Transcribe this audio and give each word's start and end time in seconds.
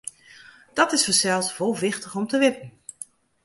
Dat 0.73 0.91
is 0.95 1.03
fansels 1.05 1.47
wol 1.57 1.77
wichtich 1.83 2.15
om 2.15 2.27
te 2.27 2.37
witten. 2.43 2.69